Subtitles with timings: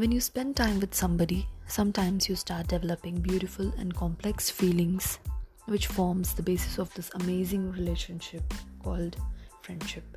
[0.00, 5.18] When you spend time with somebody, sometimes you start developing beautiful and complex feelings,
[5.66, 8.42] which forms the basis of this amazing relationship
[8.82, 9.18] called
[9.60, 10.16] friendship.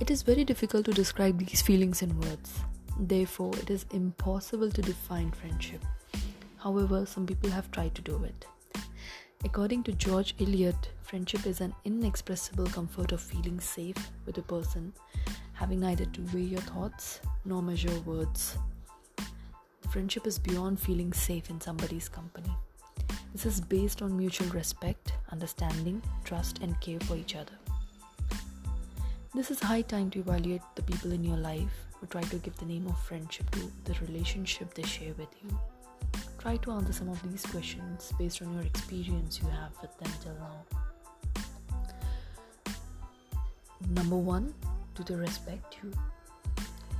[0.00, 2.58] It is very difficult to describe these feelings in words.
[2.98, 5.84] Therefore, it is impossible to define friendship.
[6.56, 8.46] However, some people have tried to do it.
[9.44, 14.92] According to George Eliot, friendship is an inexpressible comfort of feeling safe with a person,
[15.60, 18.56] having neither to weigh your thoughts nor measure words.
[19.90, 22.50] Friendship is beyond feeling safe in somebody's company.
[23.34, 27.52] This is based on mutual respect, understanding, trust, and care for each other.
[29.34, 32.56] This is high time to evaluate the people in your life who try to give
[32.56, 35.58] the name of friendship to the relationship they share with you.
[36.38, 40.10] Try to answer some of these questions based on your experience you have with them
[40.22, 40.64] till now.
[43.90, 44.54] Number one,
[45.00, 45.92] do they respect you?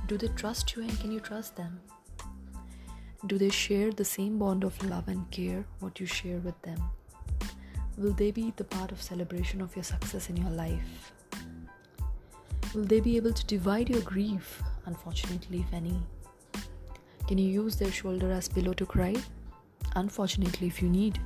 [0.07, 1.79] Do they trust you and can you trust them?
[3.27, 6.81] Do they share the same bond of love and care what you share with them?
[7.97, 11.11] Will they be the part of celebration of your success in your life?
[12.73, 16.01] Will they be able to divide your grief, unfortunately, if any?
[17.27, 19.15] Can you use their shoulder as pillow to cry?
[19.95, 21.19] Unfortunately, if you need.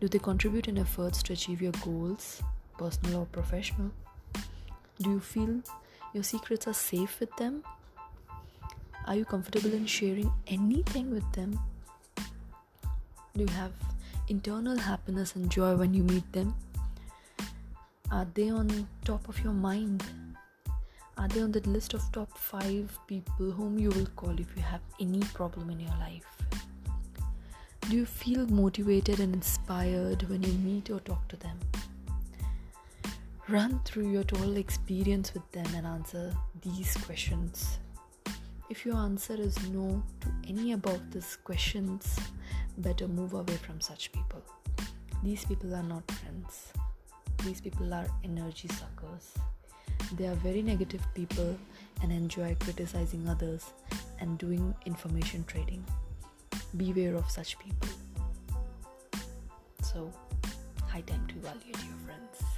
[0.00, 2.42] Do they contribute in efforts to achieve your goals,
[2.76, 3.92] personal or professional?
[5.00, 5.62] Do you feel
[6.12, 7.62] your secrets are safe with them?
[9.06, 11.58] Are you comfortable in sharing anything with them?
[13.34, 13.72] Do you have
[14.28, 16.54] internal happiness and joy when you meet them?
[18.10, 20.02] Are they on top of your mind?
[21.16, 24.62] Are they on the list of top five people whom you will call if you
[24.62, 26.26] have any problem in your life?
[27.88, 31.58] Do you feel motivated and inspired when you meet or talk to them?
[33.48, 37.78] Run through your total experience with them and answer these questions.
[38.68, 42.18] If your answer is no to any above these questions,
[42.76, 44.42] better move away from such people.
[45.24, 46.74] These people are not friends.
[47.42, 49.32] These people are energy suckers.
[50.18, 51.56] They are very negative people
[52.02, 53.72] and enjoy criticizing others
[54.20, 55.82] and doing information trading.
[56.76, 57.88] Beware of such people.
[59.82, 60.12] So,
[60.86, 62.57] high time to evaluate your friends.